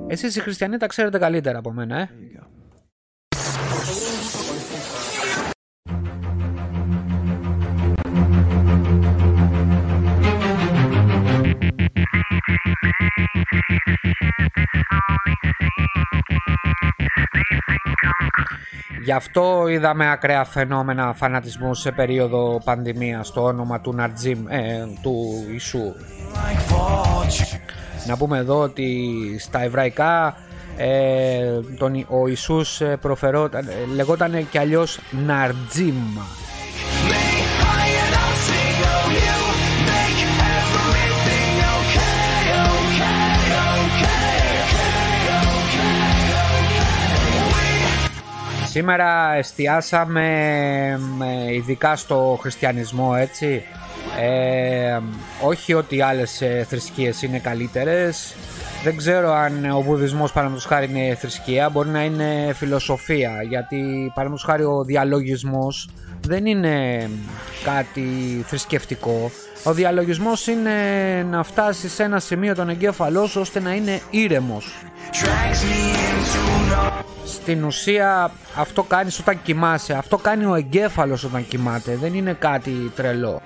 [0.07, 2.11] Εσείς οι χριστιανοί τα ξέρετε καλύτερα από μένα, ε.
[19.05, 25.47] Γι' αυτό είδαμε ακραία φαινόμενα φανατισμούς σε περίοδο πανδημίας στο όνομα του Ναρτζίμ, ε, του
[25.51, 25.95] Ιησού.
[28.07, 30.37] Να πούμε εδώ ότι στα εβραϊκά
[30.77, 35.95] ε, τον, ο Ιησούς ε, προφερόταν, ε, λεγόταν και αλλιώς Ναρτζίμ.
[48.75, 50.29] Σήμερα εστιάσαμε
[51.17, 53.63] με, ειδικά στο χριστιανισμό έτσι.
[54.21, 55.01] Ε,
[55.43, 58.35] όχι ότι άλλες ε, θρησκείες είναι καλύτερες.
[58.85, 61.69] Δεν ξέρω αν ο βουδισμός παραδείγματος χάρη είναι θρησκεία.
[61.69, 63.77] Μπορεί να είναι φιλοσοφία γιατί
[64.15, 65.89] παραδείγματος χάρη ο διαλογισμός
[66.21, 67.09] δεν είναι
[67.65, 68.05] κάτι
[68.47, 69.31] θρησκευτικό.
[69.65, 70.73] Ο διαλογισμός είναι
[71.31, 74.73] να φτάσει σε ένα σημείο τον εγκέφαλός σου ώστε να είναι ήρεμος
[77.35, 82.93] στην ουσία αυτό κάνεις όταν κοιμάσαι αυτό κάνει ο εγκέφαλος όταν κοιμάται δεν είναι κάτι
[82.97, 83.41] τρελό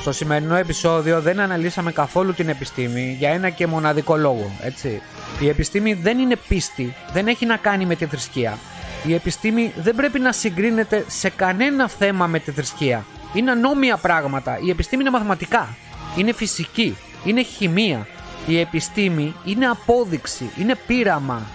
[0.00, 5.02] Στο σημερινό επεισόδιο δεν αναλύσαμε καθόλου την επιστήμη για ένα και μοναδικό λόγο, έτσι.
[5.40, 8.58] Η επιστήμη δεν είναι πίστη, δεν έχει να κάνει με τη θρησκεία.
[9.06, 13.04] Η επιστήμη δεν πρέπει να συγκρίνεται σε κανένα θέμα με τη θρησκεία.
[13.34, 14.58] Είναι ανώμια πράγματα.
[14.62, 15.76] Η επιστήμη είναι μαθηματικά,
[16.16, 18.06] είναι φυσική, είναι χημεία.
[18.46, 21.46] Η επιστήμη είναι απόδειξη, είναι πείραμα.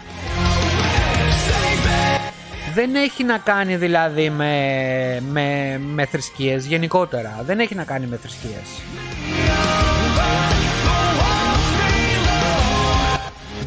[2.73, 7.41] Δεν έχει να κάνει δηλαδή με, με, με θρησκείες γενικότερα.
[7.45, 8.81] Δεν έχει να κάνει με θρησκείες.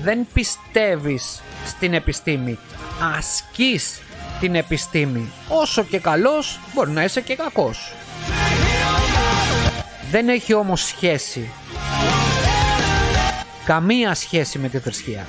[0.02, 2.58] Δεν πιστεύεις στην επιστήμη.
[3.16, 4.00] Ασκείς
[4.40, 5.32] την επιστήμη.
[5.48, 7.92] Όσο και καλός μπορεί να είσαι και κακός.
[10.10, 11.50] Δεν έχει όμως σχέση.
[13.64, 15.26] Καμία σχέση με τη θρησκεία.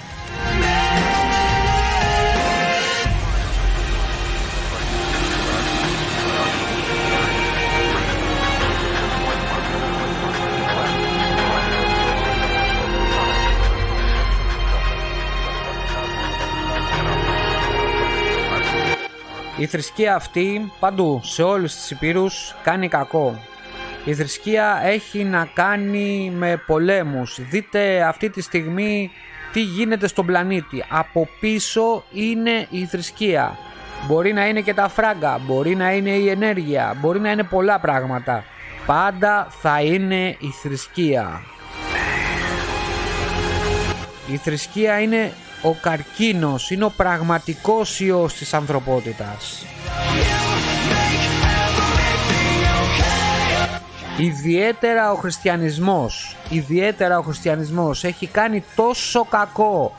[19.58, 23.40] Η θρησκεία αυτή παντού, σε όλους τις υπήρους, κάνει κακό.
[24.06, 27.40] Η θρησκεία έχει να κάνει με πολέμους.
[27.50, 29.12] Δείτε αυτή τη στιγμή
[29.52, 30.86] τι γίνεται στον πλανήτη.
[30.90, 33.58] Από πίσω είναι η θρησκεία.
[34.08, 37.80] Μπορεί να είναι και τα φράγκα, μπορεί να είναι η ενέργεια, μπορεί να είναι πολλά
[37.80, 38.44] πράγματα.
[38.86, 41.42] Πάντα θα είναι η θρησκεία.
[44.28, 49.66] Η θρησκεία είναι ο καρκίνος, είναι ο πραγματικός ιός της ανθρωπότητας.
[54.18, 59.96] Ιδιαίτερα ο χριστιανισμός, ιδιαίτερα ο χριστιανισμός έχει κάνει τόσο κακό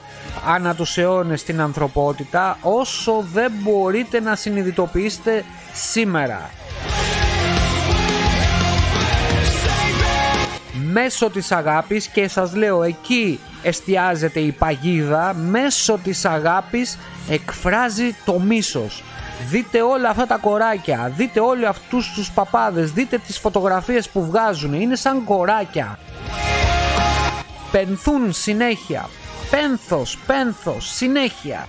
[0.46, 6.50] ανά τους αιώνες στην ανθρωπότητα όσο δεν μπορείτε να συνειδητοποιήσετε σήμερα.
[10.92, 16.98] Μέσω της αγάπης και σας λέω εκεί εστιάζεται η παγίδα μέσω της αγάπης
[17.29, 19.02] εκφράζει το μίσος
[19.49, 24.72] δείτε όλα αυτά τα κοράκια δείτε όλοι αυτούς τους παπάδες δείτε τις φωτογραφίες που βγάζουν.
[24.72, 25.99] Είναι σαν κοράκια.
[27.70, 29.09] Πενθούν συνέχεια.
[29.51, 31.66] Πένθος, πένθος, συνέχεια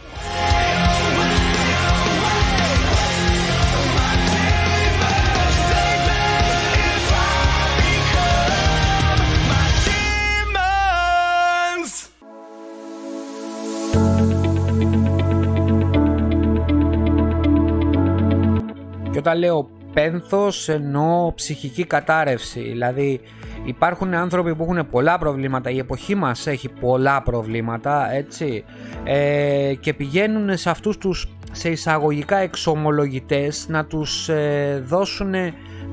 [19.17, 22.59] Και όταν λέω πένθος εννοώ ψυχική κατάρρευση.
[22.59, 23.19] Δηλαδή
[23.65, 25.69] υπάρχουν άνθρωποι που έχουν πολλά προβλήματα.
[25.69, 28.63] Η εποχή μας έχει πολλά προβλήματα έτσι.
[29.03, 35.33] Ε, και πηγαίνουν σε αυτούς τους σε εισαγωγικά εξομολογητές να τους ε, δώσουν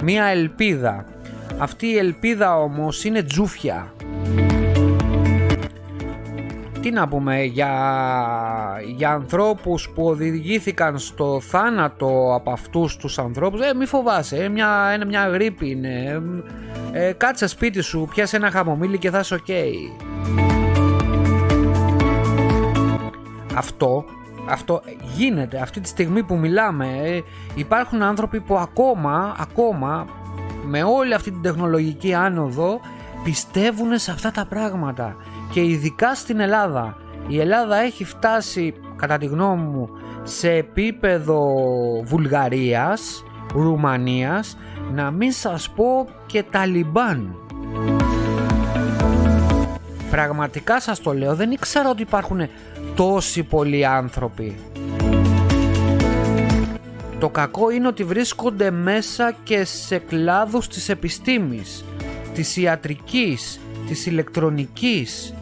[0.03, 1.05] μία ελπίδα.
[1.59, 3.93] Αυτή η ελπίδα όμως είναι τζούφια.
[6.85, 7.73] Τι να πούμε, για,
[8.97, 14.93] για ανθρώπους που οδηγήθηκαν στο θάνατο από αυτούς τους ανθρώπους, ε, μη φοβάσαι, είναι μια,
[14.95, 16.23] είναι μια γρίπη είναι,
[16.93, 19.47] ε, κάτσε σπίτι σου, πιάσε ένα χαμομήλι και θα είσαι οκ.
[23.55, 24.05] Αυτό,
[24.49, 24.83] αυτό
[25.17, 25.59] γίνεται.
[25.59, 27.21] Αυτή τη στιγμή που μιλάμε, ε,
[27.55, 30.07] υπάρχουν άνθρωποι που ακόμα, ακόμα
[30.65, 32.81] με όλη αυτή την τεχνολογική άνοδο
[33.25, 35.17] πιστεύουν σε αυτά τα πράγματα
[35.55, 36.97] και ειδικά στην Ελλάδα.
[37.29, 39.89] Η Ελλάδα έχει φτάσει κατά τη γνώμη μου
[40.23, 41.41] σε επίπεδο
[42.05, 44.57] Βουλγαρίας, Ρουμανίας,
[44.93, 47.37] να μην σας πω και Ταλιμπάν.
[50.11, 52.49] Πραγματικά σας το λέω, δεν ήξερα ότι υπάρχουν
[52.95, 54.57] τόσοι πολλοί άνθρωποι.
[57.19, 61.85] Το κακό είναι ότι βρίσκονται μέσα και σε κλάδους της επιστήμης,
[62.35, 65.35] της ιατρικής, της ηλεκτρονικής,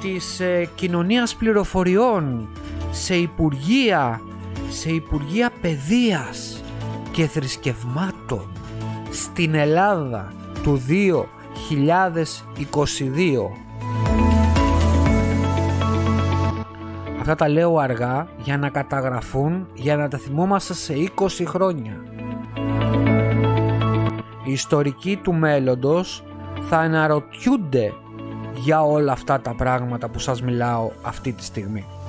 [0.00, 2.48] της ε, κοινωνίας πληροφοριών,
[2.90, 4.20] σε υπουργεία,
[4.68, 6.62] σε υπουργεία παιδείας
[7.10, 8.52] και θρησκευμάτων
[9.10, 10.32] στην Ελλάδα
[10.62, 10.86] του 2022.
[17.20, 22.04] Αυτά τα λέω αργά για να καταγραφούν, για να τα θυμόμαστε σε 20 χρόνια.
[24.44, 26.24] Οι ιστορικοί του μέλλοντος
[26.68, 27.92] θα αναρωτιούνται
[28.54, 31.99] για όλα αυτά τα πράγματα που σας μιλάω αυτή τη στιγμή.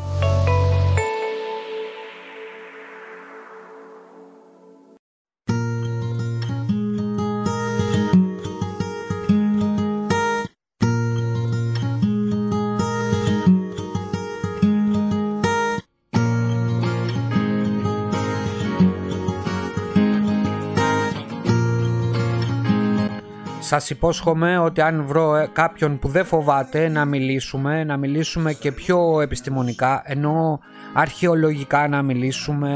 [23.72, 28.72] Σας υπόσχομαι ότι αν βρω ε, κάποιον που δεν φοβάται να μιλήσουμε, να μιλήσουμε και
[28.72, 30.60] πιο επιστημονικά, ενώ
[30.94, 32.72] αρχαιολογικά να μιλήσουμε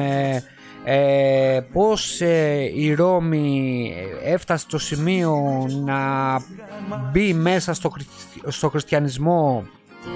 [0.84, 5.98] ε, πώς ε, η Ρώμη έφτασε στο σημείο να
[7.12, 7.92] μπει μέσα στο,
[8.48, 9.66] στο χριστιανισμό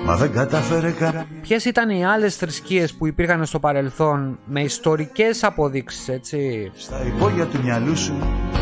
[0.06, 1.26] Μα δεν κατάφερε κανένα.
[1.42, 7.46] Ποιες ήταν οι άλλες θρησκείες που υπήρχαν στο παρελθόν με ιστορικές αποδείξεις, έτσι; Στα υπόγεια
[7.46, 8.14] του μυαλού σου
[8.54, 8.59] η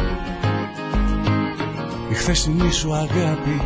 [2.17, 3.61] χθεσινή σου αγάπη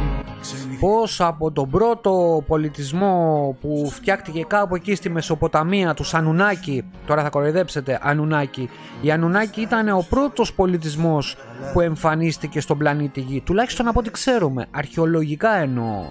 [0.79, 7.29] Πώς από τον πρώτο πολιτισμό που φτιάχτηκε κάπου εκεί στη Μεσοποταμία του Ανουνάκη, τώρα θα
[7.29, 8.69] κοροϊδέψετε Ανουνάκη,
[9.01, 11.37] η Ανουνάκη ήταν ο πρώτος πολιτισμός
[11.73, 16.09] που εμφανίστηκε στον πλανήτη Γη, τουλάχιστον από ό,τι ξέρουμε, αρχαιολογικά εννοώ.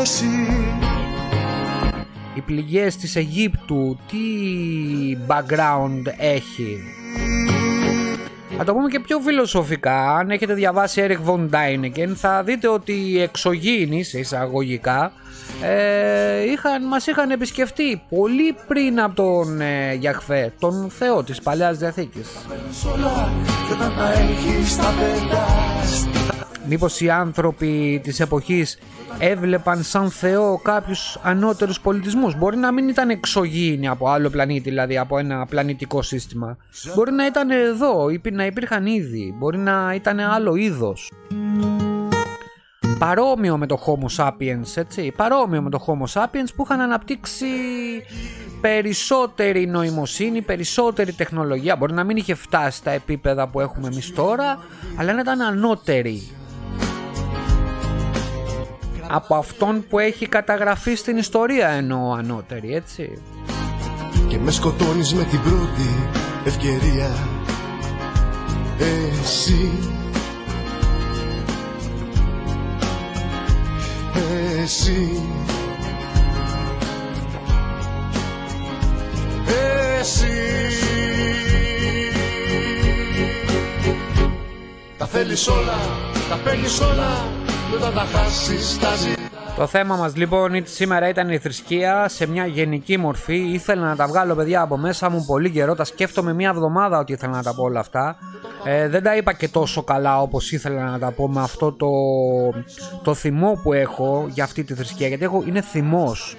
[0.00, 0.26] Εσύ
[2.34, 4.16] Οι πληγές της Αιγύπτου τι
[5.26, 6.95] background έχει;
[8.58, 12.92] Θα το πούμε και πιο φιλοσοφικά, αν έχετε διαβάσει Eric von Däniken θα δείτε ότι
[12.92, 15.12] οι εξωγήινοι, σε εισαγωγικά,
[15.62, 21.78] ε, είχαν, μας είχαν επισκεφτεί πολύ πριν από τον ε, Γιαχφέ, τον Θεό της Παλιάς
[21.78, 22.28] Διαθήκης.
[26.68, 28.78] Μήπως οι άνθρωποι της εποχής
[29.18, 34.98] έβλεπαν σαν Θεό κάποιους ανώτερους πολιτισμούς; Μπορεί να μην ήταν εξωγήινοι από άλλο πλανήτη, δηλαδή
[34.98, 36.56] από ένα πλανητικό σύστημα.
[36.94, 39.34] Μπορεί να ήταν εδώ, να υπήρχαν ήδη.
[39.38, 41.12] Μπορεί να ήταν άλλο είδος.
[42.98, 45.12] Παρόμοιο με το Homo sapiens, έτσι.
[45.16, 47.46] Παρόμοιο με το Homo sapiens που είχαν αναπτύξει
[48.60, 51.76] περισσότερη νοημοσύνη, περισσότερη τεχνολογία.
[51.76, 54.58] Μπορεί να μην είχε φτάσει στα επίπεδα που έχουμε εμείς τώρα,
[54.96, 56.30] αλλά να ήταν ανώτερη
[59.08, 63.22] από αυτόν που έχει καταγραφεί στην ιστορία εννοώ ανώτερη, έτσι.
[64.28, 66.10] Και με σκοτώνεις με την πρώτη
[66.44, 67.10] ευκαιρία.
[68.78, 69.72] Εσύ.
[74.62, 75.22] Εσύ.
[79.98, 80.26] Εσύ.
[84.98, 85.78] Τα θέλεις όλα,
[86.28, 87.35] τα παίρνεις όλα
[89.56, 93.36] το θέμα μας λοιπόν σήμερα ήταν η θρησκεία σε μια γενική μορφή.
[93.36, 95.74] Ήθελα να τα βγάλω παιδιά από μέσα μου πολύ καιρό.
[95.74, 98.16] Τα σκέφτομαι μια εβδομάδα ότι ήθελα να τα πω όλα αυτά.
[98.64, 101.88] Ε, δεν τα είπα και τόσο καλά όπως ήθελα να τα πω με αυτό το,
[103.02, 105.08] το θυμό που έχω για αυτή τη θρησκεία.
[105.08, 106.36] Γιατί έχω, είναι θυμός.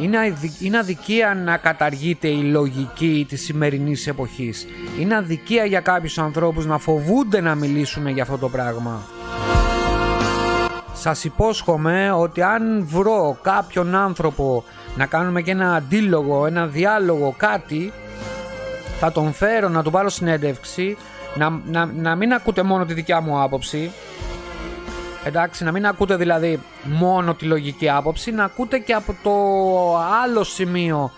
[0.00, 4.66] Είναι, είναι αδικία να καταργείται η λογική της σημερινής εποχής.
[5.00, 9.02] Είναι αδικία για κάποιους ανθρώπους να φοβούνται να μιλήσουν για αυτό το πράγμα.
[10.94, 14.64] Σας υπόσχομαι ότι αν βρω κάποιον άνθρωπο
[14.96, 17.92] να κάνουμε και ένα αντίλογο, ένα διάλογο, κάτι
[19.00, 20.96] θα τον φέρω να του πάρω συνέντευξη
[21.34, 23.90] να, να, να μην ακούτε μόνο τη δικιά μου άποψη.
[25.24, 29.32] Εντάξει, να μην ακούτε δηλαδή μόνο τη λογική άποψη, να ακούτε και από το
[30.24, 31.12] άλλο σημείο,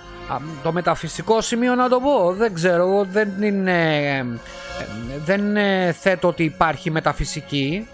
[0.62, 2.32] το μεταφυσικό σημείο να το πω.
[2.32, 4.24] Δεν ξέρω, δεν είναι, ε,
[5.24, 7.88] δεν ε, θέτω ότι υπάρχει μεταφυσική.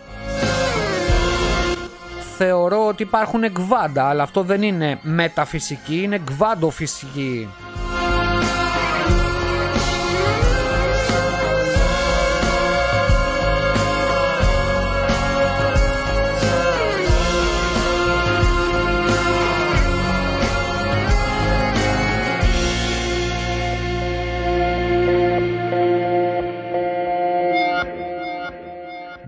[2.36, 7.48] Θεωρώ ότι υπάρχουν εκβάντα, αλλά αυτό δεν είναι μεταφυσική, είναι εκβάντοφυσική.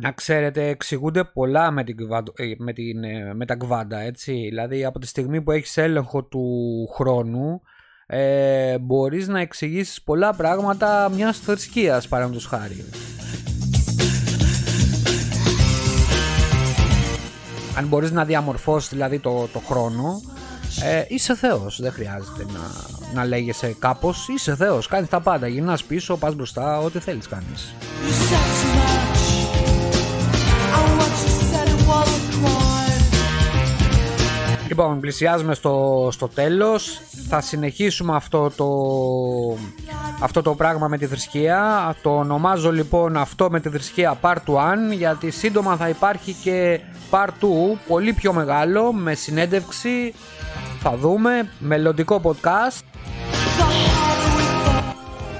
[0.00, 1.96] Να ξέρετε, εξηγούνται πολλά με, την,
[2.36, 4.32] ε, με, την, ε, με τα κβάντα, έτσι.
[4.32, 6.46] Δηλαδή, από τη στιγμή που έχεις έλεγχο του
[6.94, 7.60] χρόνου,
[8.06, 12.84] ε, μπορείς να εξηγήσεις πολλά πράγματα μιας θρησκείας, παραδείγματος χάρη.
[17.76, 20.20] Αν μπορείς να διαμορφώσεις δηλαδή το, το χρόνο,
[20.82, 22.60] ε, είσαι Θεός, δεν χρειάζεται να,
[23.14, 27.74] να λέγεσαι κάπως, είσαι Θεός, κάνεις τα πάντα, γυρνάς πίσω, πας μπροστά, ό,τι θέλεις κάνεις.
[34.80, 37.00] Λοιπόν, πλησιάζουμε στο, στο τέλος.
[37.28, 38.68] Θα συνεχίσουμε αυτό το,
[40.20, 41.94] αυτό το πράγμα με τη θρησκεία.
[42.02, 44.36] Το ονομάζω λοιπόν αυτό με τη θρησκεία Part 1
[44.96, 47.28] γιατί σύντομα θα υπάρχει και Part 2
[47.86, 50.14] πολύ πιο μεγάλο με συνέντευξη.
[50.80, 52.82] Θα δούμε μελλοντικό podcast.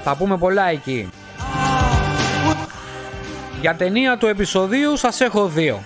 [0.03, 1.09] Θα πούμε πολλά εκεί.
[3.61, 5.79] Για ταινία του επεισοδίου σας έχω δύο.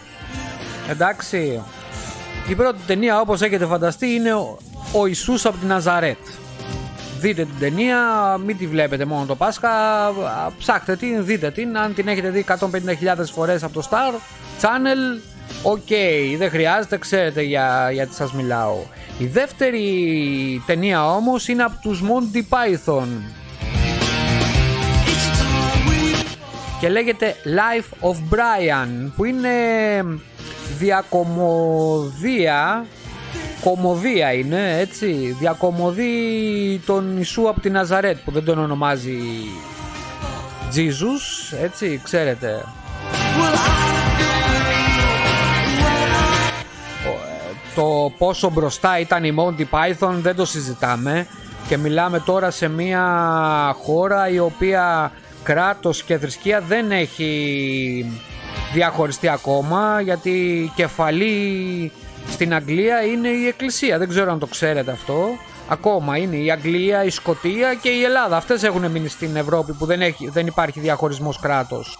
[0.89, 1.61] Εντάξει.
[2.47, 4.57] Η πρώτη ταινία όπως έχετε φανταστεί είναι ο,
[4.93, 6.17] ο Ιησούς από την Ναζαρέτ.
[7.19, 7.97] Δείτε την ταινία,
[8.45, 9.69] μην τη βλέπετε μόνο το Πάσχα,
[10.57, 11.77] ψάχτε την, δείτε την.
[11.77, 12.57] Αν την έχετε δει 150.000
[13.33, 14.13] φορές από το Star
[14.61, 15.21] Channel,
[15.63, 15.87] οκ,
[16.37, 18.75] δεν χρειάζεται, ξέρετε για, γιατί σας μιλάω.
[19.17, 23.07] Η δεύτερη ταινία όμως είναι από τους Monty Python.
[26.79, 29.49] Και λέγεται Life of Brian, που είναι
[30.77, 32.85] διακομωδία.
[33.61, 35.35] Κομμωδία είναι έτσι.
[35.39, 36.11] Διακομωδεί
[36.85, 39.19] τον Ιησού από την Ναζαρέτ που δεν τον ονομάζει
[40.75, 42.63] Jesus έτσι ξέρετε.
[47.75, 51.27] Το πόσο μπροστά ήταν η Monty Python δεν το συζητάμε.
[51.67, 55.11] Και μιλάμε τώρα σε μια χώρα η οποία
[55.43, 58.21] κράτος και θρησκεία δεν έχει
[58.73, 61.91] διαχωριστεί ακόμα γιατί κεφαλή
[62.29, 63.97] στην Αγγλία είναι η Εκκλησία.
[63.97, 65.27] Δεν ξέρω αν το ξέρετε αυτό.
[65.67, 68.37] Ακόμα είναι η Αγγλία, η Σκοτία και η Ελλάδα.
[68.37, 71.97] Αυτές έχουν μείνει στην Ευρώπη που δεν, έχει, δεν υπάρχει διαχωρισμός κράτος.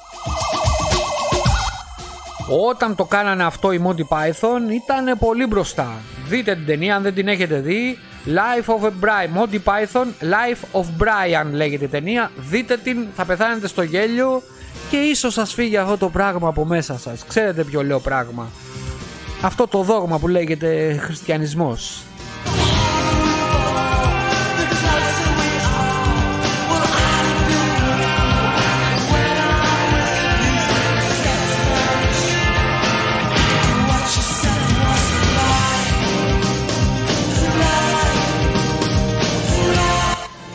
[2.70, 5.94] Όταν το κάνανε αυτό οι Monty Python ήταν πολύ μπροστά.
[6.28, 7.98] Δείτε την ταινία αν δεν την έχετε δει.
[8.26, 9.42] Life of a Brian.
[9.42, 12.32] Monty Python, Life of Brian λέγεται η ταινία.
[12.50, 14.42] Δείτε την, θα πεθάνετε στο γέλιο
[14.94, 17.26] και ίσως σας φύγει αυτό το πράγμα από μέσα σας.
[17.28, 18.50] Ξέρετε ποιο λέω πράγμα.
[19.42, 22.04] Αυτό το δόγμα που λέγεται χριστιανισμός.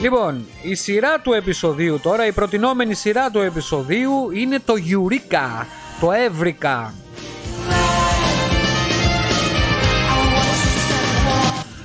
[0.01, 5.67] Λοιπόν, η σειρά του επεισοδίου τώρα, η προτινόμενη σειρά του επεισοδίου είναι το Eureka,
[6.01, 6.95] το Εύρικα.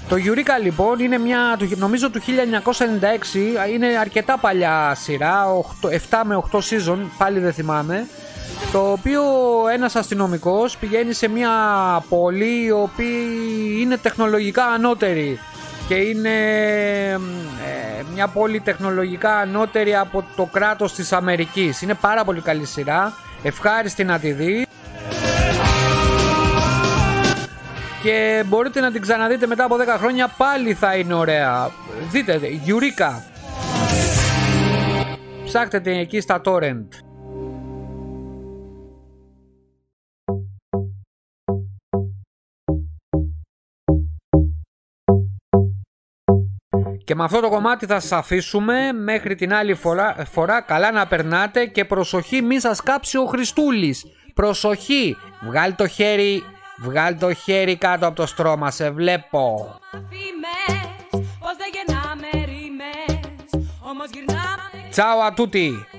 [0.09, 2.24] Το Eureka λοιπόν είναι μια, νομίζω του 1996,
[3.74, 5.43] είναι αρκετά παλιά σειρά,
[5.82, 8.07] 8, 7 με 8 season, πάλι δεν θυμάμαι,
[8.72, 9.22] το οποίο
[9.74, 11.51] ένας αστυνομικός πηγαίνει σε μια
[12.09, 13.05] πόλη η οποία
[13.82, 15.39] είναι τεχνολογικά ανώτερη
[15.88, 16.30] και είναι
[17.10, 21.82] ε, μια πόλη τεχνολογικά ανώτερη από το κράτος της Αμερικής.
[21.82, 23.14] Είναι πάρα πολύ καλή σειρά,
[23.44, 24.68] ευχάριστη να τη δει.
[28.04, 31.72] Και μπορείτε να την ξαναδείτε μετά από 10 χρόνια πάλι θα είναι ωραία.
[32.12, 33.24] Δείτε, Γιουρίκα.
[35.46, 36.88] Ψάχτε την εκεί στα torrent.
[47.14, 51.07] Και με αυτό το κομμάτι θα σας αφήσουμε μέχρι την άλλη φορά, φορά καλά να
[51.07, 54.05] περνάτε και προσοχή μη σας κάψει ο Χριστούλης.
[54.34, 56.43] Προσοχή, βγάλει το χέρι,
[56.78, 59.80] βγάλει το χέρι κάτω από το στρώμα, σε βλέπω.
[64.95, 65.93] Ciao a tutti!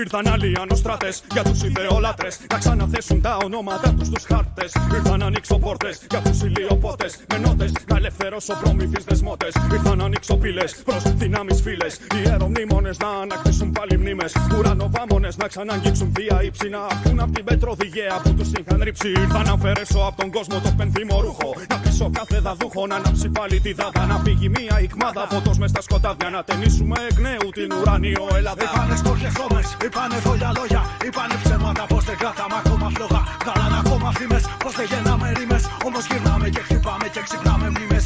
[0.00, 4.72] Ήρθαν άλλοι ανωστράτες για τους ιδεολάτρες να ξαναθέσουν τα ονόματα τους στου χάρτες.
[4.94, 9.52] Ήρθαν να ανοίξω πόρτε για τους ηλιοπότες με νότε να ελευθερώσω προμηθεί δεσμότες.
[9.72, 11.98] Ήρθαν να ανοίξω πύλε προς δυνάμεις φίλες.
[12.24, 14.32] Ιερομνήμονε να ανακτήσουν πάλι μνήμες.
[14.58, 19.08] Ουρανοβάμονες να ξαναγγίξουν βία ύψη να ακούν από την πετροδιγαία που τους είχαν ρίψει.
[19.08, 21.54] Ήρθα να αφαιρέσω από τον κόσμο το πενθύμο ρούχο.
[21.68, 24.06] Να πείσω κάθε δαδούχο να ανάψει πάλι τη δάδα.
[24.06, 26.30] Να φύγει μία ικμάδα φωτός μες στα σκοτάδια.
[26.30, 28.62] Να ταινίσουμε εκ νέου την ουράνιο Ελλάδα.
[28.64, 33.20] Είπανε στόχες χώμες, είπανε φωλιά λόγια Είπανε ψέματα πως δεν κρατάμε ακόμα φλόγα.
[33.42, 35.64] Βγάλανε ακόμα φήμες, πως δεν γεννάμε ρήμες.
[35.86, 37.99] Όμως γυρνάμε και χτυπάμε και ξυπνάμε μνήμες